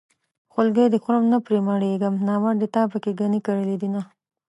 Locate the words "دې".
0.91-0.97